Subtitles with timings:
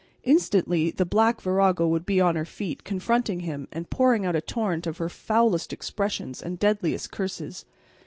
[0.23, 4.41] Instantly the black virago would be on her feet confronting him and pouring out a
[4.41, 7.65] torrent of her foulest expressions and deadliest curses.